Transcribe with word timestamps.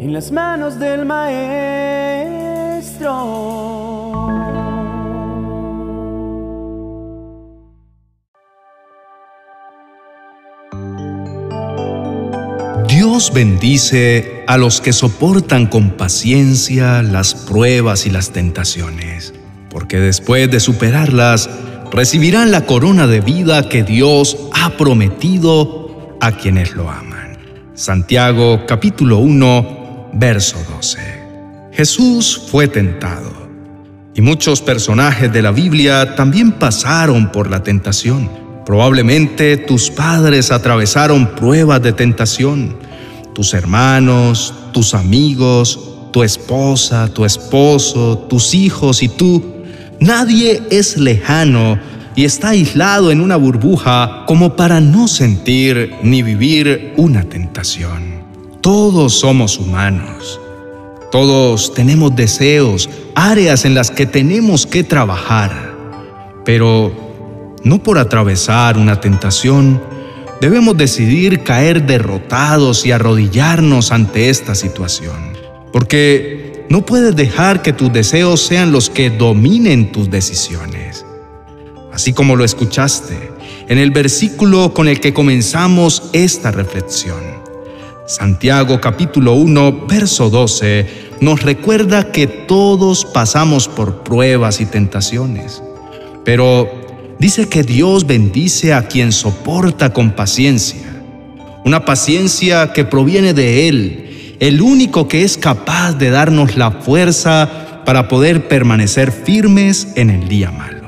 en 0.00 0.14
las 0.14 0.32
manos 0.32 0.78
del 0.78 1.04
Maestro. 1.04 1.50
Dios 12.88 13.30
bendice 13.34 14.42
a 14.46 14.56
los 14.56 14.80
que 14.80 14.94
soportan 14.94 15.66
con 15.66 15.90
paciencia 15.90 17.02
las 17.02 17.34
pruebas 17.34 18.06
y 18.06 18.10
las 18.10 18.30
tentaciones, 18.30 19.34
porque 19.68 19.98
después 19.98 20.50
de 20.50 20.60
superarlas, 20.60 21.50
recibirán 21.92 22.50
la 22.50 22.64
corona 22.64 23.06
de 23.06 23.20
vida 23.20 23.68
que 23.68 23.82
Dios 23.82 24.38
ha 24.54 24.70
prometido 24.78 26.16
a 26.22 26.32
quienes 26.32 26.74
lo 26.74 26.88
aman. 26.88 27.20
Santiago 27.74 28.64
capítulo 28.66 29.18
1, 29.18 29.79
verso 30.12 30.56
12. 30.76 30.98
Jesús 31.72 32.42
fue 32.50 32.68
tentado, 32.68 33.30
y 34.14 34.20
muchos 34.20 34.60
personajes 34.60 35.32
de 35.32 35.42
la 35.42 35.52
Biblia 35.52 36.14
también 36.16 36.52
pasaron 36.52 37.30
por 37.30 37.48
la 37.48 37.62
tentación. 37.62 38.28
Probablemente 38.66 39.56
tus 39.56 39.90
padres 39.90 40.50
atravesaron 40.50 41.34
pruebas 41.34 41.82
de 41.82 41.92
tentación, 41.92 42.76
tus 43.34 43.54
hermanos, 43.54 44.52
tus 44.72 44.94
amigos, 44.94 45.78
tu 46.12 46.22
esposa, 46.22 47.08
tu 47.12 47.24
esposo, 47.24 48.18
tus 48.28 48.54
hijos 48.54 49.02
y 49.02 49.08
tú. 49.08 49.42
Nadie 50.00 50.62
es 50.70 50.96
lejano 50.96 51.78
y 52.16 52.24
está 52.24 52.50
aislado 52.50 53.10
en 53.10 53.20
una 53.20 53.36
burbuja 53.36 54.24
como 54.26 54.56
para 54.56 54.80
no 54.80 55.08
sentir 55.08 55.94
ni 56.02 56.22
vivir 56.22 56.94
una 56.96 57.24
tentación. 57.24 58.19
Todos 58.60 59.14
somos 59.14 59.58
humanos. 59.58 60.38
Todos 61.10 61.72
tenemos 61.72 62.14
deseos, 62.14 62.90
áreas 63.14 63.64
en 63.64 63.74
las 63.74 63.90
que 63.90 64.04
tenemos 64.04 64.66
que 64.66 64.84
trabajar. 64.84 65.74
Pero 66.44 66.92
no 67.64 67.82
por 67.82 67.96
atravesar 67.96 68.76
una 68.76 69.00
tentación, 69.00 69.80
debemos 70.42 70.76
decidir 70.76 71.42
caer 71.42 71.86
derrotados 71.86 72.84
y 72.84 72.92
arrodillarnos 72.92 73.92
ante 73.92 74.28
esta 74.28 74.54
situación. 74.54 75.32
Porque 75.72 76.66
no 76.68 76.84
puedes 76.84 77.16
dejar 77.16 77.62
que 77.62 77.72
tus 77.72 77.90
deseos 77.90 78.42
sean 78.42 78.72
los 78.72 78.90
que 78.90 79.08
dominen 79.08 79.90
tus 79.90 80.10
decisiones. 80.10 81.06
Así 81.94 82.12
como 82.12 82.36
lo 82.36 82.44
escuchaste 82.44 83.30
en 83.68 83.78
el 83.78 83.90
versículo 83.90 84.74
con 84.74 84.86
el 84.86 85.00
que 85.00 85.14
comenzamos 85.14 86.10
esta 86.12 86.50
reflexión. 86.50 87.39
Santiago 88.10 88.80
capítulo 88.80 89.34
1, 89.34 89.86
verso 89.86 90.30
12 90.30 91.10
nos 91.20 91.42
recuerda 91.44 92.10
que 92.10 92.26
todos 92.26 93.04
pasamos 93.04 93.68
por 93.68 94.02
pruebas 94.02 94.60
y 94.60 94.66
tentaciones, 94.66 95.62
pero 96.24 96.68
dice 97.20 97.48
que 97.48 97.62
Dios 97.62 98.08
bendice 98.08 98.74
a 98.74 98.88
quien 98.88 99.12
soporta 99.12 99.92
con 99.92 100.10
paciencia, 100.10 101.04
una 101.64 101.84
paciencia 101.84 102.72
que 102.72 102.84
proviene 102.84 103.32
de 103.32 103.68
Él, 103.68 104.36
el 104.40 104.60
único 104.60 105.06
que 105.06 105.22
es 105.22 105.38
capaz 105.38 105.92
de 105.92 106.10
darnos 106.10 106.56
la 106.56 106.72
fuerza 106.72 107.82
para 107.86 108.08
poder 108.08 108.48
permanecer 108.48 109.12
firmes 109.12 109.86
en 109.94 110.10
el 110.10 110.26
día 110.26 110.50
malo. 110.50 110.79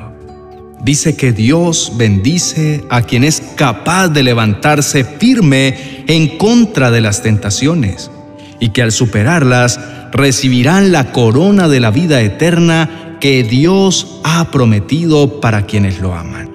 Dice 0.83 1.14
que 1.14 1.33
Dios 1.33 1.92
bendice 1.97 2.84
a 2.88 3.02
quien 3.02 3.22
es 3.22 3.41
capaz 3.55 4.08
de 4.08 4.25
levantarse 4.25 5.05
firme 5.05 6.05
en 6.08 6.36
contra 6.38 6.91
de 6.91 7.00
las 7.00 7.22
tentaciones 7.22 8.11
y 8.58 8.70
que 8.70 8.83
al 8.83 8.91
superarlas 8.91 9.78
recibirán 10.10 10.91
la 10.91 11.12
corona 11.12 11.69
de 11.69 11.78
la 11.78 11.92
vida 11.92 12.20
eterna 12.20 13.16
que 13.20 13.44
Dios 13.44 14.20
ha 14.25 14.50
prometido 14.50 15.41
para 15.41 15.66
quienes 15.66 16.00
lo 16.00 16.14
aman. 16.14 16.50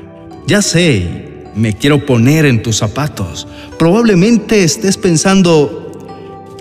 Ya 0.45 0.61
sé, 0.61 1.45
me 1.55 1.71
quiero 1.73 2.05
poner 2.05 2.45
en 2.45 2.61
tus 2.61 2.75
zapatos. 2.75 3.47
Probablemente 3.79 4.65
estés 4.65 4.97
pensando, 4.97 5.93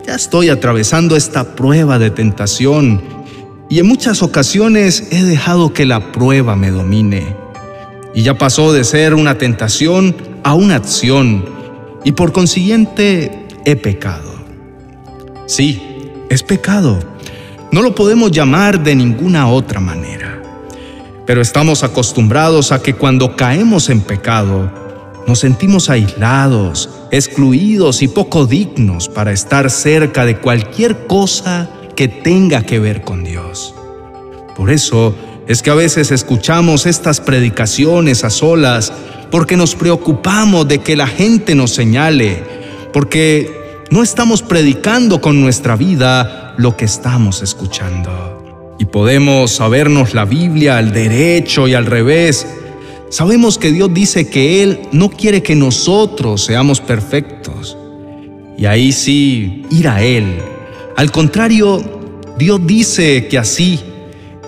ya 0.06 0.14
estoy 0.14 0.50
atravesando 0.50 1.16
esta 1.16 1.56
prueba 1.56 1.98
de 1.98 2.10
tentación 2.10 3.02
y 3.68 3.80
en 3.80 3.86
muchas 3.86 4.22
ocasiones 4.22 5.08
he 5.10 5.24
dejado 5.24 5.72
que 5.72 5.84
la 5.84 6.12
prueba 6.12 6.54
me 6.54 6.70
domine. 6.70 7.45
Y 8.16 8.24
ya 8.24 8.36
pasó 8.36 8.72
de 8.72 8.82
ser 8.82 9.14
una 9.14 9.38
tentación 9.38 10.16
a 10.42 10.54
una 10.54 10.74
acción 10.74 11.44
y 12.02 12.10
por 12.10 12.32
consiguiente 12.32 13.46
he 13.64 13.76
pecado. 13.76 14.34
Sí, 15.46 15.80
es 16.28 16.42
pecado 16.42 16.98
no 17.76 17.82
lo 17.82 17.94
podemos 17.94 18.30
llamar 18.30 18.82
de 18.82 18.94
ninguna 18.94 19.48
otra 19.48 19.80
manera. 19.80 20.40
Pero 21.26 21.42
estamos 21.42 21.82
acostumbrados 21.82 22.72
a 22.72 22.80
que 22.80 22.94
cuando 22.94 23.36
caemos 23.36 23.90
en 23.90 24.00
pecado, 24.00 24.70
nos 25.26 25.40
sentimos 25.40 25.90
aislados, 25.90 26.88
excluidos 27.10 28.00
y 28.02 28.08
poco 28.08 28.46
dignos 28.46 29.08
para 29.08 29.32
estar 29.32 29.70
cerca 29.70 30.24
de 30.24 30.38
cualquier 30.38 31.06
cosa 31.06 31.68
que 31.96 32.08
tenga 32.08 32.62
que 32.62 32.78
ver 32.78 33.02
con 33.02 33.24
Dios. 33.24 33.74
Por 34.56 34.70
eso 34.70 35.14
es 35.46 35.62
que 35.62 35.70
a 35.70 35.74
veces 35.74 36.10
escuchamos 36.10 36.86
estas 36.86 37.20
predicaciones 37.20 38.24
a 38.24 38.30
solas 38.30 38.92
porque 39.30 39.56
nos 39.56 39.74
preocupamos 39.74 40.66
de 40.66 40.78
que 40.78 40.96
la 40.96 41.06
gente 41.06 41.54
nos 41.54 41.72
señale, 41.72 42.42
porque 42.92 43.84
no 43.90 44.02
estamos 44.02 44.42
predicando 44.42 45.20
con 45.20 45.40
nuestra 45.40 45.76
vida 45.76 46.54
lo 46.58 46.76
que 46.76 46.84
estamos 46.84 47.42
escuchando. 47.42 48.74
Y 48.78 48.86
podemos 48.86 49.52
sabernos 49.52 50.14
la 50.14 50.24
Biblia 50.24 50.78
al 50.78 50.92
derecho 50.92 51.68
y 51.68 51.74
al 51.74 51.86
revés. 51.86 52.46
Sabemos 53.10 53.56
que 53.56 53.72
Dios 53.72 53.94
dice 53.94 54.28
que 54.28 54.62
Él 54.62 54.80
no 54.92 55.10
quiere 55.10 55.42
que 55.42 55.54
nosotros 55.54 56.44
seamos 56.44 56.80
perfectos. 56.80 57.76
Y 58.58 58.66
ahí 58.66 58.92
sí, 58.92 59.64
ir 59.70 59.88
a 59.88 60.02
Él. 60.02 60.38
Al 60.96 61.12
contrario, 61.12 61.82
Dios 62.38 62.60
dice 62.66 63.28
que 63.28 63.38
así, 63.38 63.80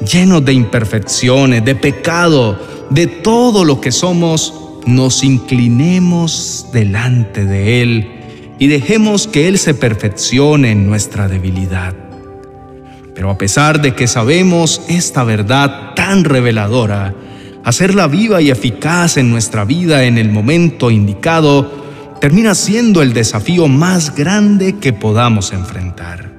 llenos 0.00 0.44
de 0.44 0.52
imperfecciones, 0.52 1.64
de 1.64 1.74
pecado, 1.74 2.58
de 2.90 3.06
todo 3.06 3.64
lo 3.64 3.80
que 3.80 3.92
somos, 3.92 4.54
nos 4.86 5.22
inclinemos 5.22 6.66
delante 6.72 7.44
de 7.44 7.82
Él 7.82 8.08
y 8.58 8.68
dejemos 8.68 9.26
que 9.26 9.48
Él 9.48 9.58
se 9.58 9.74
perfeccione 9.74 10.70
en 10.72 10.86
nuestra 10.86 11.28
debilidad. 11.28 11.94
Pero 13.14 13.30
a 13.30 13.38
pesar 13.38 13.80
de 13.80 13.94
que 13.94 14.06
sabemos 14.06 14.80
esta 14.88 15.24
verdad 15.24 15.94
tan 15.94 16.24
reveladora, 16.24 17.14
hacerla 17.64 18.06
viva 18.06 18.40
y 18.40 18.50
eficaz 18.50 19.16
en 19.16 19.30
nuestra 19.30 19.64
vida 19.64 20.04
en 20.04 20.18
el 20.18 20.30
momento 20.30 20.90
indicado 20.90 21.70
termina 22.20 22.54
siendo 22.54 23.02
el 23.02 23.12
desafío 23.12 23.68
más 23.68 24.14
grande 24.14 24.76
que 24.76 24.92
podamos 24.92 25.52
enfrentar. 25.52 26.30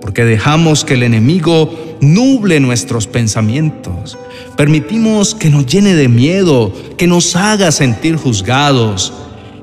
Porque 0.00 0.24
dejamos 0.24 0.84
que 0.84 0.94
el 0.94 1.02
enemigo 1.02 1.89
nuble 2.00 2.60
nuestros 2.60 3.06
pensamientos, 3.06 4.18
permitimos 4.56 5.34
que 5.34 5.50
nos 5.50 5.66
llene 5.66 5.94
de 5.94 6.08
miedo, 6.08 6.72
que 6.96 7.06
nos 7.06 7.36
haga 7.36 7.72
sentir 7.72 8.16
juzgados 8.16 9.12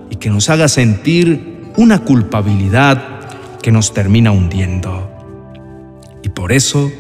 y 0.10 0.16
que 0.16 0.30
nos 0.30 0.50
haga 0.50 0.68
sentir 0.68 1.58
una 1.78 2.00
culpabilidad 2.00 3.04
que 3.62 3.72
nos 3.72 3.94
termina 3.94 4.32
hundiendo. 4.32 5.12
Y 6.24 6.30
por 6.30 6.52
eso 6.52 6.92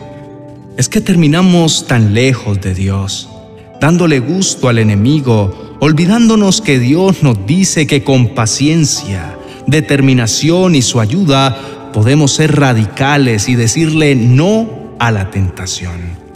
es 0.77 0.89
que 0.89 1.01
terminamos 1.01 1.87
tan 1.87 2.13
lejos 2.13 2.61
de 2.61 2.73
Dios, 2.73 3.29
dándole 3.81 4.19
gusto 4.19 4.69
al 4.69 4.77
enemigo, 4.79 5.77
olvidándonos 5.79 6.61
que 6.61 6.79
Dios 6.79 7.23
nos 7.23 7.45
dice 7.45 7.87
que 7.87 8.03
con 8.03 8.35
paciencia, 8.35 9.37
determinación 9.65 10.75
y 10.75 10.81
su 10.81 10.99
ayuda 10.99 11.89
podemos 11.93 12.33
ser 12.33 12.59
radicales 12.59 13.49
y 13.49 13.55
decirle 13.55 14.16
no 14.16 14.77
a 14.99 15.11
la 15.11 15.29
tentación. 15.32 16.28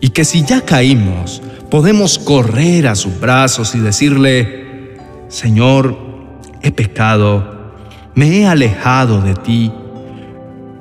Y 0.00 0.10
que 0.10 0.24
si 0.24 0.44
ya 0.44 0.62
caímos, 0.62 1.42
podemos 1.70 2.18
correr 2.18 2.86
a 2.86 2.94
sus 2.94 3.18
brazos 3.18 3.74
y 3.74 3.80
decirle, 3.80 4.96
Señor, 5.28 5.96
he 6.62 6.70
pecado, 6.70 7.72
me 8.14 8.38
he 8.38 8.46
alejado 8.46 9.20
de 9.20 9.34
ti, 9.34 9.72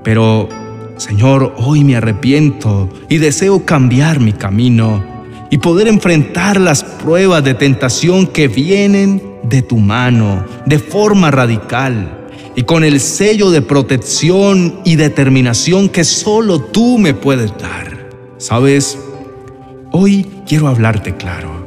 pero 0.03 0.49
Señor, 0.97 1.53
hoy 1.57 1.83
me 1.83 1.95
arrepiento 1.95 2.89
y 3.09 3.17
deseo 3.17 3.65
cambiar 3.65 4.19
mi 4.19 4.33
camino 4.33 5.03
y 5.49 5.57
poder 5.59 5.87
enfrentar 5.87 6.59
las 6.59 6.83
pruebas 6.83 7.43
de 7.43 7.53
tentación 7.53 8.27
que 8.27 8.47
vienen 8.47 9.21
de 9.43 9.61
tu 9.61 9.77
mano 9.77 10.43
de 10.65 10.79
forma 10.79 11.31
radical 11.31 12.16
y 12.57 12.63
con 12.63 12.83
el 12.83 12.99
sello 12.99 13.51
de 13.51 13.61
protección 13.61 14.81
y 14.83 14.97
determinación 14.97 15.87
que 15.87 16.03
solo 16.03 16.59
tú 16.59 16.97
me 16.97 17.13
puedes 17.13 17.57
dar. 17.57 18.09
¿Sabes? 18.37 18.97
Hoy 19.93 20.27
quiero 20.45 20.67
hablarte 20.67 21.15
claro. 21.15 21.65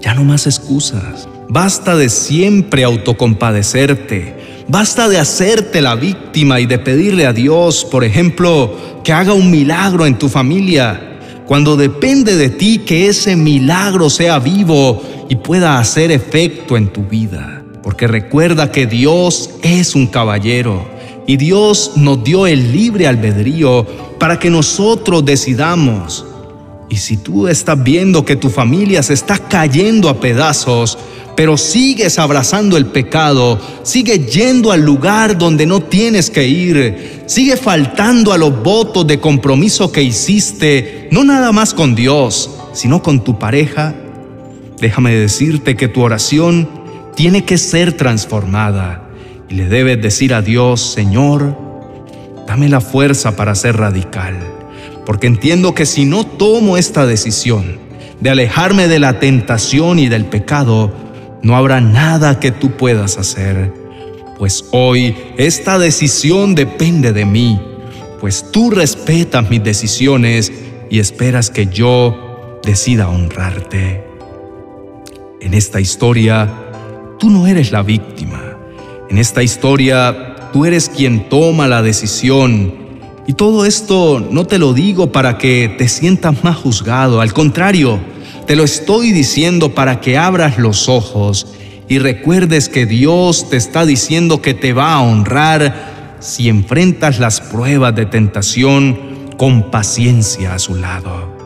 Ya 0.00 0.14
no 0.14 0.24
más 0.24 0.46
excusas. 0.46 1.28
Basta 1.50 1.94
de 1.96 2.08
siempre 2.08 2.84
autocompadecerte 2.84 4.40
Basta 4.70 5.08
de 5.08 5.18
hacerte 5.18 5.80
la 5.80 5.96
víctima 5.96 6.60
y 6.60 6.66
de 6.66 6.78
pedirle 6.78 7.26
a 7.26 7.32
Dios, 7.32 7.84
por 7.84 8.04
ejemplo, 8.04 9.00
que 9.02 9.12
haga 9.12 9.32
un 9.32 9.50
milagro 9.50 10.06
en 10.06 10.16
tu 10.16 10.28
familia, 10.28 11.18
cuando 11.44 11.76
depende 11.76 12.36
de 12.36 12.50
ti 12.50 12.78
que 12.78 13.08
ese 13.08 13.34
milagro 13.34 14.08
sea 14.08 14.38
vivo 14.38 15.02
y 15.28 15.34
pueda 15.34 15.80
hacer 15.80 16.12
efecto 16.12 16.76
en 16.76 16.86
tu 16.86 17.02
vida. 17.02 17.59
Porque 17.82 18.06
recuerda 18.06 18.72
que 18.72 18.86
Dios 18.86 19.50
es 19.62 19.94
un 19.94 20.06
caballero 20.06 20.86
y 21.26 21.36
Dios 21.36 21.92
nos 21.96 22.22
dio 22.22 22.46
el 22.46 22.72
libre 22.72 23.06
albedrío 23.06 23.86
para 24.18 24.38
que 24.38 24.50
nosotros 24.50 25.24
decidamos. 25.24 26.26
Y 26.88 26.96
si 26.96 27.16
tú 27.16 27.46
estás 27.46 27.82
viendo 27.82 28.24
que 28.24 28.36
tu 28.36 28.50
familia 28.50 29.02
se 29.02 29.14
está 29.14 29.38
cayendo 29.38 30.08
a 30.08 30.18
pedazos, 30.18 30.98
pero 31.36 31.56
sigues 31.56 32.18
abrazando 32.18 32.76
el 32.76 32.86
pecado, 32.86 33.58
sigue 33.82 34.26
yendo 34.26 34.72
al 34.72 34.82
lugar 34.82 35.38
donde 35.38 35.66
no 35.66 35.80
tienes 35.80 36.28
que 36.28 36.46
ir, 36.46 37.22
sigue 37.26 37.56
faltando 37.56 38.32
a 38.32 38.38
los 38.38 38.62
votos 38.62 39.06
de 39.06 39.20
compromiso 39.20 39.92
que 39.92 40.02
hiciste, 40.02 41.08
no 41.12 41.24
nada 41.24 41.52
más 41.52 41.72
con 41.72 41.94
Dios, 41.94 42.50
sino 42.72 43.02
con 43.02 43.24
tu 43.24 43.38
pareja, 43.38 43.94
déjame 44.80 45.14
decirte 45.14 45.76
que 45.76 45.88
tu 45.88 46.02
oración 46.02 46.68
tiene 47.20 47.44
que 47.44 47.58
ser 47.58 47.92
transformada 47.92 49.10
y 49.50 49.54
le 49.54 49.68
debes 49.68 50.00
decir 50.00 50.32
a 50.32 50.40
Dios, 50.40 50.80
Señor, 50.80 51.54
dame 52.46 52.70
la 52.70 52.80
fuerza 52.80 53.36
para 53.36 53.54
ser 53.54 53.76
radical, 53.76 54.38
porque 55.04 55.26
entiendo 55.26 55.74
que 55.74 55.84
si 55.84 56.06
no 56.06 56.24
tomo 56.24 56.78
esta 56.78 57.04
decisión 57.04 57.76
de 58.20 58.30
alejarme 58.30 58.88
de 58.88 59.00
la 59.00 59.20
tentación 59.20 59.98
y 59.98 60.08
del 60.08 60.24
pecado, 60.24 60.94
no 61.42 61.56
habrá 61.58 61.82
nada 61.82 62.40
que 62.40 62.52
tú 62.52 62.70
puedas 62.78 63.18
hacer, 63.18 63.70
pues 64.38 64.64
hoy 64.70 65.14
esta 65.36 65.78
decisión 65.78 66.54
depende 66.54 67.12
de 67.12 67.26
mí, 67.26 67.60
pues 68.18 68.50
tú 68.50 68.70
respetas 68.70 69.50
mis 69.50 69.62
decisiones 69.62 70.50
y 70.88 71.00
esperas 71.00 71.50
que 71.50 71.66
yo 71.66 72.60
decida 72.64 73.10
honrarte. 73.10 74.06
En 75.42 75.52
esta 75.52 75.80
historia, 75.80 76.69
tú 77.20 77.30
no 77.30 77.46
eres 77.46 77.70
la 77.70 77.82
víctima. 77.82 78.56
En 79.08 79.18
esta 79.18 79.42
historia, 79.42 80.50
tú 80.52 80.64
eres 80.64 80.88
quien 80.88 81.28
toma 81.28 81.68
la 81.68 81.82
decisión. 81.82 82.74
Y 83.26 83.34
todo 83.34 83.66
esto 83.66 84.26
no 84.30 84.46
te 84.46 84.58
lo 84.58 84.72
digo 84.72 85.12
para 85.12 85.38
que 85.38 85.72
te 85.78 85.86
sientas 85.86 86.42
más 86.42 86.56
juzgado, 86.56 87.20
al 87.20 87.32
contrario, 87.32 88.00
te 88.46 88.56
lo 88.56 88.64
estoy 88.64 89.12
diciendo 89.12 89.74
para 89.74 90.00
que 90.00 90.18
abras 90.18 90.58
los 90.58 90.88
ojos 90.88 91.46
y 91.88 91.98
recuerdes 91.98 92.68
que 92.68 92.86
Dios 92.86 93.50
te 93.50 93.56
está 93.56 93.84
diciendo 93.84 94.42
que 94.42 94.54
te 94.54 94.72
va 94.72 94.94
a 94.94 95.02
honrar 95.02 96.16
si 96.18 96.48
enfrentas 96.48 97.20
las 97.20 97.40
pruebas 97.40 97.94
de 97.94 98.06
tentación 98.06 98.98
con 99.36 99.70
paciencia 99.70 100.54
a 100.54 100.58
su 100.58 100.74
lado. 100.74 101.36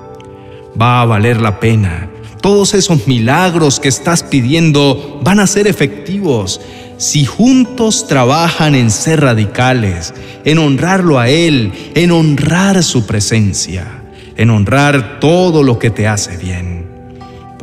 Va 0.80 1.02
a 1.02 1.04
valer 1.04 1.40
la 1.40 1.60
pena. 1.60 2.08
Todos 2.44 2.74
esos 2.74 3.06
milagros 3.06 3.80
que 3.80 3.88
estás 3.88 4.22
pidiendo 4.22 5.18
van 5.24 5.40
a 5.40 5.46
ser 5.46 5.66
efectivos 5.66 6.60
si 6.98 7.24
juntos 7.24 8.06
trabajan 8.06 8.74
en 8.74 8.90
ser 8.90 9.22
radicales, 9.22 10.12
en 10.44 10.58
honrarlo 10.58 11.18
a 11.18 11.30
Él, 11.30 11.72
en 11.94 12.12
honrar 12.12 12.84
su 12.84 13.06
presencia, 13.06 14.02
en 14.36 14.50
honrar 14.50 15.20
todo 15.20 15.62
lo 15.62 15.78
que 15.78 15.88
te 15.88 16.06
hace 16.06 16.36
bien 16.36 16.84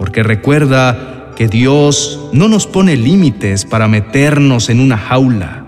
porque 0.02 0.24
recuerda 0.24 1.32
que 1.36 1.48
Dios 1.48 2.20
no 2.34 2.48
nos 2.48 2.66
pone 2.66 2.98
límites 2.98 3.66
para 3.66 3.88
meternos 3.88 4.70
en 4.70 4.80
una 4.80 4.98
jaula. 4.98 5.64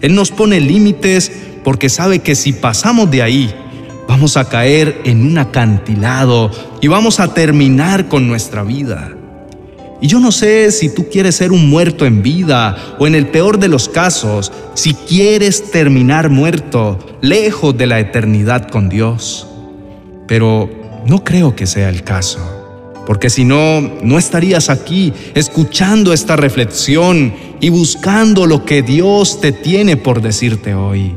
Él 0.00 0.14
nos 0.14 0.30
pone 0.30 0.58
límites 0.58 1.30
porque 1.62 1.90
sabe 1.90 2.20
que 2.20 2.34
si 2.34 2.54
pasamos 2.54 3.10
de 3.10 3.20
ahí, 3.20 3.54
vamos 4.08 4.36
a 4.36 4.48
caer 4.48 5.00
en 5.04 5.26
un 5.26 5.38
acantilado 5.38 6.50
y 6.80 6.88
vamos 6.88 7.20
a 7.20 7.34
terminar 7.34 8.08
con 8.08 8.26
nuestra 8.26 8.62
vida. 8.62 9.12
Y 10.00 10.06
yo 10.08 10.20
no 10.20 10.32
sé 10.32 10.70
si 10.70 10.94
tú 10.94 11.08
quieres 11.10 11.36
ser 11.36 11.52
un 11.52 11.70
muerto 11.70 12.04
en 12.04 12.22
vida 12.22 12.96
o 12.98 13.06
en 13.06 13.14
el 13.14 13.28
peor 13.28 13.58
de 13.58 13.68
los 13.68 13.88
casos, 13.88 14.52
si 14.74 14.94
quieres 14.94 15.70
terminar 15.70 16.28
muerto, 16.30 16.98
lejos 17.22 17.76
de 17.76 17.86
la 17.86 18.00
eternidad 18.00 18.68
con 18.68 18.88
Dios. 18.88 19.46
Pero 20.26 20.68
no 21.06 21.24
creo 21.24 21.56
que 21.56 21.66
sea 21.66 21.88
el 21.88 22.02
caso 22.02 22.54
porque 23.06 23.30
si 23.30 23.44
no, 23.44 23.80
no 24.02 24.18
estarías 24.18 24.70
aquí 24.70 25.12
escuchando 25.34 26.12
esta 26.12 26.36
reflexión 26.36 27.34
y 27.60 27.68
buscando 27.68 28.46
lo 28.46 28.64
que 28.64 28.82
Dios 28.82 29.40
te 29.40 29.52
tiene 29.52 29.96
por 29.96 30.22
decirte 30.22 30.74
hoy. 30.74 31.14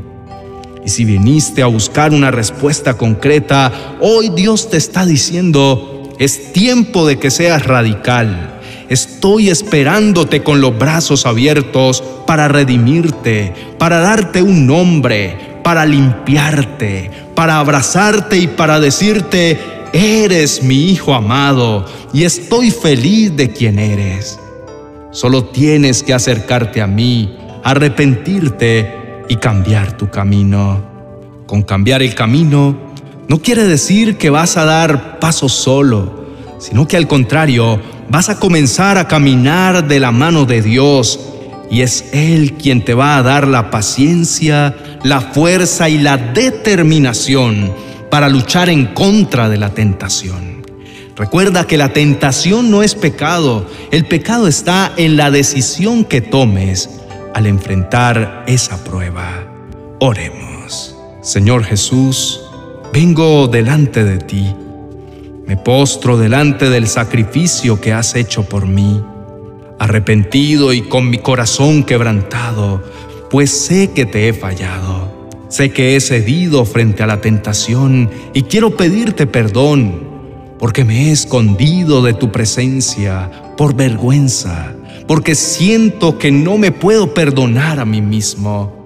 Y 0.84 0.88
si 0.88 1.04
viniste 1.04 1.62
a 1.62 1.66
buscar 1.66 2.12
una 2.12 2.30
respuesta 2.30 2.94
concreta, 2.94 3.96
hoy 4.00 4.30
Dios 4.30 4.70
te 4.70 4.76
está 4.76 5.04
diciendo, 5.04 6.14
es 6.18 6.52
tiempo 6.52 7.06
de 7.06 7.18
que 7.18 7.30
seas 7.30 7.66
radical. 7.66 8.60
Estoy 8.88 9.50
esperándote 9.50 10.42
con 10.42 10.60
los 10.60 10.78
brazos 10.78 11.26
abiertos 11.26 12.02
para 12.26 12.48
redimirte, 12.48 13.52
para 13.78 13.98
darte 13.98 14.40
un 14.40 14.66
nombre, 14.66 15.60
para 15.62 15.84
limpiarte, 15.84 17.10
para 17.34 17.58
abrazarte 17.58 18.38
y 18.38 18.46
para 18.46 18.80
decirte, 18.80 19.58
Eres 19.92 20.62
mi 20.62 20.90
Hijo 20.90 21.14
amado 21.14 21.86
y 22.12 22.24
estoy 22.24 22.70
feliz 22.70 23.34
de 23.36 23.50
quien 23.50 23.78
eres. 23.78 24.38
Solo 25.10 25.46
tienes 25.46 26.02
que 26.02 26.12
acercarte 26.12 26.82
a 26.82 26.86
mí, 26.86 27.36
arrepentirte 27.64 29.07
y 29.28 29.36
cambiar 29.36 29.96
tu 29.96 30.10
camino. 30.10 30.82
Con 31.46 31.62
cambiar 31.62 32.02
el 32.02 32.14
camino 32.14 32.76
no 33.28 33.40
quiere 33.40 33.64
decir 33.64 34.16
que 34.16 34.30
vas 34.30 34.56
a 34.56 34.64
dar 34.64 35.18
pasos 35.18 35.52
solo, 35.52 36.26
sino 36.58 36.88
que 36.88 36.96
al 36.96 37.06
contrario, 37.06 37.80
vas 38.08 38.28
a 38.28 38.38
comenzar 38.38 38.96
a 38.98 39.06
caminar 39.06 39.86
de 39.86 40.00
la 40.00 40.12
mano 40.12 40.46
de 40.46 40.62
Dios 40.62 41.20
y 41.70 41.82
es 41.82 42.06
Él 42.12 42.54
quien 42.54 42.84
te 42.84 42.94
va 42.94 43.18
a 43.18 43.22
dar 43.22 43.46
la 43.46 43.70
paciencia, 43.70 44.74
la 45.04 45.20
fuerza 45.20 45.88
y 45.88 45.98
la 45.98 46.16
determinación 46.16 47.72
para 48.10 48.28
luchar 48.28 48.70
en 48.70 48.86
contra 48.86 49.48
de 49.48 49.58
la 49.58 49.74
tentación. 49.74 50.62
Recuerda 51.14 51.66
que 51.66 51.76
la 51.76 51.92
tentación 51.92 52.70
no 52.70 52.82
es 52.82 52.94
pecado, 52.94 53.66
el 53.90 54.06
pecado 54.06 54.48
está 54.48 54.92
en 54.96 55.16
la 55.16 55.30
decisión 55.30 56.04
que 56.04 56.20
tomes 56.20 56.88
al 57.38 57.46
enfrentar 57.46 58.42
esa 58.48 58.82
prueba. 58.82 59.46
Oremos. 60.00 60.96
Señor 61.22 61.62
Jesús, 61.62 62.40
vengo 62.92 63.46
delante 63.46 64.02
de 64.02 64.18
ti. 64.18 64.52
Me 65.46 65.56
postro 65.56 66.18
delante 66.18 66.68
del 66.68 66.88
sacrificio 66.88 67.80
que 67.80 67.92
has 67.92 68.16
hecho 68.16 68.42
por 68.48 68.66
mí, 68.66 69.00
arrepentido 69.78 70.72
y 70.72 70.82
con 70.82 71.10
mi 71.10 71.18
corazón 71.18 71.84
quebrantado, 71.84 72.82
pues 73.30 73.52
sé 73.52 73.92
que 73.92 74.04
te 74.04 74.28
he 74.28 74.32
fallado. 74.32 75.30
Sé 75.48 75.70
que 75.70 75.94
he 75.94 76.00
cedido 76.00 76.64
frente 76.64 77.04
a 77.04 77.06
la 77.06 77.20
tentación 77.20 78.10
y 78.34 78.42
quiero 78.42 78.76
pedirte 78.76 79.28
perdón 79.28 80.08
porque 80.58 80.84
me 80.84 81.08
he 81.08 81.12
escondido 81.12 82.02
de 82.02 82.14
tu 82.14 82.32
presencia 82.32 83.30
por 83.56 83.76
vergüenza, 83.76 84.74
porque 85.08 85.34
siento 85.34 86.18
que 86.18 86.30
no 86.30 86.58
me 86.58 86.70
puedo 86.70 87.14
perdonar 87.14 87.80
a 87.80 87.86
mí 87.86 88.02
mismo, 88.02 88.84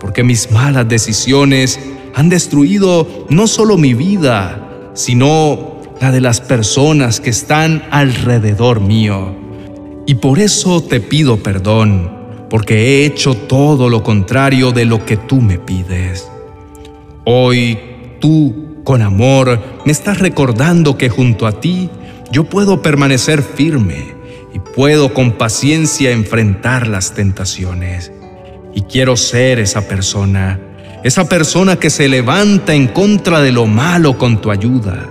porque 0.00 0.24
mis 0.24 0.50
malas 0.50 0.88
decisiones 0.88 1.78
han 2.12 2.28
destruido 2.28 3.26
no 3.30 3.46
solo 3.46 3.78
mi 3.78 3.94
vida, 3.94 4.90
sino 4.94 5.78
la 6.00 6.10
de 6.10 6.20
las 6.20 6.40
personas 6.40 7.20
que 7.20 7.30
están 7.30 7.84
alrededor 7.92 8.80
mío. 8.80 9.32
Y 10.06 10.16
por 10.16 10.40
eso 10.40 10.82
te 10.82 11.00
pido 11.00 11.36
perdón 11.36 12.18
porque 12.50 12.74
he 12.74 13.06
hecho 13.06 13.34
todo 13.36 13.88
lo 13.88 14.02
contrario 14.02 14.72
de 14.72 14.84
lo 14.84 15.04
que 15.04 15.16
tú 15.16 15.40
me 15.40 15.56
pides. 15.56 16.28
Hoy 17.24 17.78
tú, 18.18 18.82
con 18.82 19.02
amor, 19.02 19.62
me 19.86 19.92
estás 19.92 20.18
recordando 20.18 20.98
que 20.98 21.08
junto 21.08 21.46
a 21.46 21.60
ti 21.60 21.88
yo 22.32 22.42
puedo 22.42 22.82
permanecer 22.82 23.40
firme 23.40 24.19
y 24.52 24.58
puedo 24.58 25.14
con 25.14 25.32
paciencia 25.32 26.10
enfrentar 26.10 26.86
las 26.86 27.14
tentaciones. 27.14 28.12
Y 28.74 28.82
quiero 28.82 29.16
ser 29.16 29.58
esa 29.58 29.88
persona, 29.88 30.60
esa 31.02 31.28
persona 31.28 31.76
que 31.76 31.90
se 31.90 32.08
levanta 32.08 32.74
en 32.74 32.88
contra 32.88 33.40
de 33.40 33.52
lo 33.52 33.66
malo 33.66 34.18
con 34.18 34.40
tu 34.40 34.50
ayuda, 34.50 35.08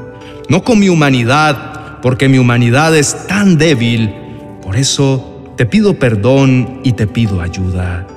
no 0.48 0.63
con 0.63 0.79
mi 0.79 0.89
humanidad, 0.89 2.00
porque 2.01 2.29
mi 2.29 2.38
humanidad 2.38 2.96
es 2.96 3.27
tan 3.27 3.58
débil. 3.58 4.13
Por 4.62 4.75
eso 4.75 5.53
te 5.58 5.65
pido 5.65 6.00
perdón 6.00 6.81
y 6.84 6.93
te 6.93 7.08
pido 7.08 7.41
ayuda. 7.41 8.08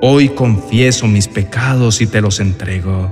Hoy 0.00 0.30
confieso 0.30 1.06
mis 1.06 1.28
pecados 1.28 2.00
y 2.00 2.06
te 2.06 2.20
los 2.20 2.40
entrego, 2.40 3.10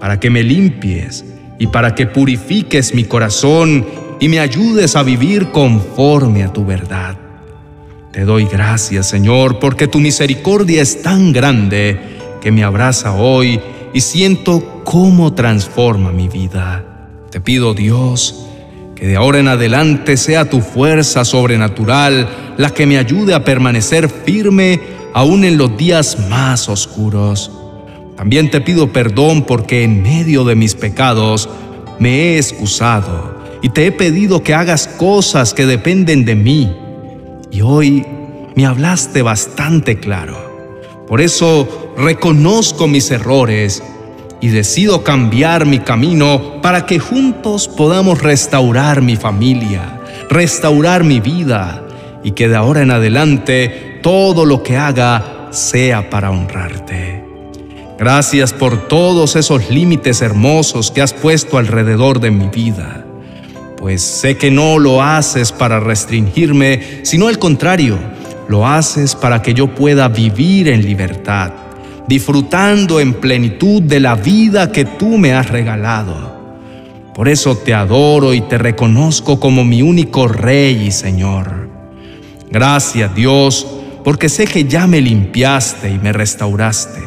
para 0.00 0.18
que 0.18 0.30
me 0.30 0.42
limpies 0.42 1.24
y 1.58 1.68
para 1.68 1.94
que 1.94 2.06
purifiques 2.06 2.94
mi 2.94 3.04
corazón 3.04 3.84
y 4.24 4.28
me 4.30 4.40
ayudes 4.40 4.96
a 4.96 5.02
vivir 5.02 5.50
conforme 5.50 6.44
a 6.44 6.50
tu 6.50 6.64
verdad. 6.64 7.14
Te 8.10 8.24
doy 8.24 8.46
gracias, 8.46 9.06
Señor, 9.06 9.58
porque 9.58 9.86
tu 9.86 10.00
misericordia 10.00 10.80
es 10.80 11.02
tan 11.02 11.30
grande 11.30 12.00
que 12.40 12.50
me 12.50 12.64
abraza 12.64 13.12
hoy 13.12 13.60
y 13.92 14.00
siento 14.00 14.80
cómo 14.82 15.34
transforma 15.34 16.10
mi 16.10 16.28
vida. 16.28 17.10
Te 17.30 17.38
pido, 17.42 17.74
Dios, 17.74 18.46
que 18.94 19.06
de 19.06 19.16
ahora 19.16 19.40
en 19.40 19.48
adelante 19.48 20.16
sea 20.16 20.48
tu 20.48 20.62
fuerza 20.62 21.26
sobrenatural 21.26 22.26
la 22.56 22.70
que 22.70 22.86
me 22.86 22.96
ayude 22.96 23.34
a 23.34 23.44
permanecer 23.44 24.08
firme 24.08 24.80
aún 25.12 25.44
en 25.44 25.58
los 25.58 25.76
días 25.76 26.30
más 26.30 26.70
oscuros. 26.70 27.52
También 28.16 28.50
te 28.50 28.62
pido 28.62 28.90
perdón 28.90 29.42
porque 29.42 29.84
en 29.84 30.02
medio 30.02 30.44
de 30.44 30.54
mis 30.54 30.74
pecados 30.74 31.46
me 31.98 32.20
he 32.20 32.36
excusado 32.38 33.33
y 33.64 33.70
te 33.70 33.86
he 33.86 33.92
pedido 33.92 34.42
que 34.42 34.52
hagas 34.52 34.86
cosas 34.86 35.54
que 35.54 35.64
dependen 35.64 36.26
de 36.26 36.34
mí. 36.34 36.76
Y 37.50 37.62
hoy 37.62 38.04
me 38.54 38.66
hablaste 38.66 39.22
bastante 39.22 39.98
claro. 39.98 40.36
Por 41.08 41.22
eso 41.22 41.94
reconozco 41.96 42.86
mis 42.88 43.10
errores 43.10 43.82
y 44.42 44.48
decido 44.48 45.02
cambiar 45.02 45.64
mi 45.64 45.78
camino 45.78 46.60
para 46.60 46.84
que 46.84 46.98
juntos 46.98 47.66
podamos 47.66 48.20
restaurar 48.20 49.00
mi 49.00 49.16
familia, 49.16 49.98
restaurar 50.28 51.02
mi 51.02 51.20
vida 51.20 51.86
y 52.22 52.32
que 52.32 52.50
de 52.50 52.56
ahora 52.56 52.82
en 52.82 52.90
adelante 52.90 53.98
todo 54.02 54.44
lo 54.44 54.62
que 54.62 54.76
haga 54.76 55.48
sea 55.52 56.10
para 56.10 56.30
honrarte. 56.30 57.24
Gracias 57.98 58.52
por 58.52 58.88
todos 58.88 59.36
esos 59.36 59.70
límites 59.70 60.20
hermosos 60.20 60.90
que 60.90 61.00
has 61.00 61.14
puesto 61.14 61.56
alrededor 61.56 62.20
de 62.20 62.30
mi 62.30 62.48
vida, 62.48 63.03
pues 63.84 64.00
sé 64.00 64.38
que 64.38 64.50
no 64.50 64.78
lo 64.78 65.02
haces 65.02 65.52
para 65.52 65.78
restringirme, 65.78 67.02
sino 67.02 67.28
al 67.28 67.38
contrario, 67.38 67.98
lo 68.48 68.66
haces 68.66 69.14
para 69.14 69.42
que 69.42 69.52
yo 69.52 69.74
pueda 69.74 70.08
vivir 70.08 70.68
en 70.68 70.80
libertad 70.82 71.52
disfrutando 72.08 72.98
en 72.98 73.12
plenitud 73.12 73.82
de 73.82 74.00
la 74.00 74.14
vida 74.14 74.72
que 74.72 74.86
tú 74.86 75.18
me 75.18 75.34
has 75.34 75.50
regalado. 75.50 76.32
Por 77.14 77.28
eso 77.28 77.58
te 77.58 77.74
adoro 77.74 78.32
y 78.32 78.40
te 78.40 78.56
reconozco 78.56 79.38
como 79.38 79.64
mi 79.66 79.82
único 79.82 80.28
Rey 80.28 80.86
y 80.86 80.90
Señor. 80.90 81.68
Gracias 82.50 83.14
Dios, 83.14 83.66
porque 84.02 84.30
sé 84.30 84.46
que 84.46 84.64
ya 84.64 84.86
me 84.86 85.02
limpiaste 85.02 85.90
y 85.90 85.98
me 85.98 86.14
restauraste. 86.14 87.02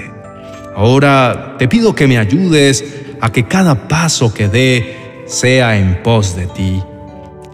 Ahora 0.75 1.55
te 1.57 1.67
pido 1.67 1.95
que 1.95 2.05
me 2.05 2.19
ayudes 2.19 2.85
a 3.19 3.31
que 3.31 3.45
cada 3.45 3.87
paso 3.87 4.31
que 4.31 4.47
dé 4.47 5.06
sea 5.27 5.77
en 5.77 6.01
pos 6.03 6.35
de 6.35 6.47
ti. 6.47 6.81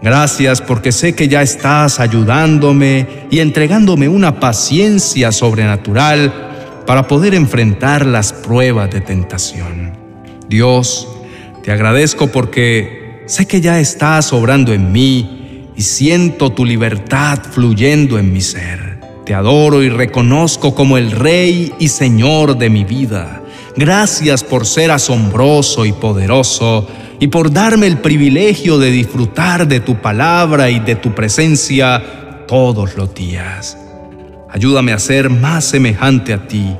Gracias 0.01 0.61
porque 0.61 0.91
sé 0.91 1.15
que 1.15 1.27
ya 1.27 1.41
estás 1.41 1.99
ayudándome 1.99 3.07
y 3.31 3.39
entregándome 3.39 4.09
una 4.09 4.39
paciencia 4.39 5.31
sobrenatural 5.31 6.83
para 6.85 7.07
poder 7.07 7.33
enfrentar 7.33 8.05
las 8.05 8.33
pruebas 8.33 8.91
de 8.91 8.99
tentación. 9.01 9.93
Dios, 10.49 11.07
te 11.63 11.71
agradezco 11.71 12.27
porque 12.27 13.23
sé 13.27 13.45
que 13.45 13.61
ya 13.61 13.79
estás 13.79 14.33
obrando 14.33 14.73
en 14.73 14.91
mí 14.91 15.69
y 15.75 15.81
siento 15.81 16.51
tu 16.51 16.65
libertad 16.65 17.39
fluyendo 17.51 18.19
en 18.19 18.33
mi 18.33 18.41
ser. 18.41 18.99
Te 19.25 19.33
adoro 19.33 19.81
y 19.81 19.89
reconozco 19.89 20.75
como 20.75 20.97
el 20.97 21.11
Rey 21.11 21.73
y 21.79 21.87
Señor 21.87 22.57
de 22.57 22.69
mi 22.69 22.83
vida. 22.83 23.41
Gracias 23.77 24.43
por 24.43 24.65
ser 24.65 24.91
asombroso 24.91 25.85
y 25.85 25.93
poderoso 25.93 26.87
y 27.23 27.27
por 27.27 27.53
darme 27.53 27.87
el 27.87 27.99
privilegio 27.99 28.77
de 28.77 28.91
disfrutar 28.91 29.65
de 29.65 29.79
tu 29.79 30.01
palabra 30.01 30.69
y 30.69 30.81
de 30.81 30.97
tu 30.97 31.15
presencia 31.15 32.43
todos 32.49 32.97
los 32.97 33.15
días. 33.15 33.77
Ayúdame 34.49 34.91
a 34.91 34.99
ser 34.99 35.29
más 35.29 35.63
semejante 35.63 36.33
a 36.33 36.45
ti. 36.49 36.75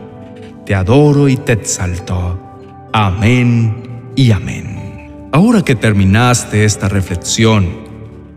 Te 0.65 0.75
adoro 0.75 1.29
y 1.29 1.37
te 1.37 1.53
exalto. 1.53 2.59
Amén 2.91 4.11
y 4.17 4.31
amén. 4.31 5.29
Ahora 5.31 5.61
que 5.61 5.75
terminaste 5.75 6.65
esta 6.65 6.89
reflexión 6.89 7.69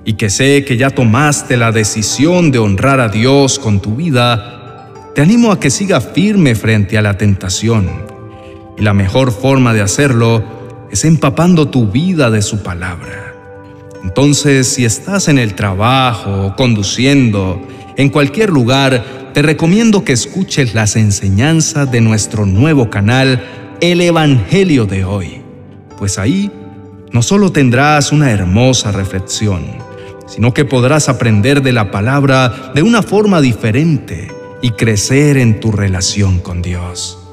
y 0.05 0.13
que 0.13 0.31
sé 0.31 0.65
que 0.65 0.77
ya 0.77 0.91
tomaste 0.91 1.57
la 1.57 1.73
decisión 1.73 2.53
de 2.53 2.61
honrar 2.61 3.01
a 3.01 3.09
Dios 3.09 3.59
con 3.59 3.81
tu 3.81 3.97
vida, 3.97 4.93
te 5.17 5.23
animo 5.23 5.51
a 5.51 5.59
que 5.59 5.71
siga 5.71 6.01
firme 6.01 6.55
frente 6.55 6.99
a 6.99 7.03
la 7.03 7.19
tentación. 7.19 7.91
Y 8.79 8.83
la 8.83 8.95
mejor 8.95 9.33
forma 9.33 9.75
de 9.75 9.81
hacerlo 9.81 10.56
es 10.91 11.05
empapando 11.05 11.69
tu 11.69 11.87
vida 11.87 12.31
de 12.31 12.43
su 12.43 12.63
palabra. 12.63 13.35
Entonces, 14.03 14.69
si 14.69 14.85
estás 14.85 15.29
en 15.29 15.39
el 15.39 15.55
trabajo 15.55 16.55
conduciendo, 16.57 17.61
en 17.97 18.09
cualquier 18.09 18.51
lugar, 18.51 19.33
te 19.35 19.43
recomiendo 19.43 20.05
que 20.05 20.13
escuches 20.13 20.75
las 20.75 20.97
enseñanzas 20.97 21.91
de 21.91 22.01
nuestro 22.01 22.47
nuevo 22.47 22.89
canal, 22.89 23.45
El 23.81 24.01
Evangelio 24.01 24.87
de 24.87 25.05
hoy, 25.05 25.43
pues 25.99 26.19
ahí 26.19 26.51
no 27.13 27.23
solo 27.23 27.51
tendrás 27.51 28.13
una 28.13 28.31
hermosa 28.31 28.93
reflexión, 28.93 29.65
sino 30.27 30.55
que 30.55 30.65
podrás 30.65 31.09
aprender 31.09 31.63
de 31.63 31.73
la 31.73 31.91
palabra 31.91 32.73
de 32.75 32.83
una 32.83 33.03
forma 33.03 33.41
diferente 33.41 34.29
y 34.63 34.71
crecer 34.71 35.37
en 35.37 35.61
tu 35.61 35.73
relación 35.73 36.39
con 36.39 36.63
Dios. 36.63 37.26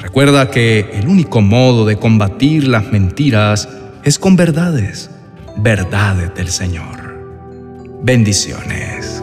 Recuerda 0.00 0.50
que 0.50 0.90
el 0.92 1.08
único 1.08 1.40
modo 1.40 1.84
de 1.84 1.96
combatir 1.96 2.68
las 2.68 2.92
mentiras 2.92 3.68
es 4.04 4.18
con 4.18 4.36
verdades, 4.36 5.10
verdades 5.56 6.34
del 6.34 6.48
Señor. 6.48 7.18
Bendiciones. 8.02 9.17